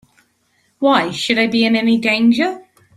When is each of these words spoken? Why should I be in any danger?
Why 0.79 1.11
should 1.11 1.37
I 1.37 1.45
be 1.45 1.63
in 1.63 1.75
any 1.75 1.99
danger? 1.99 2.65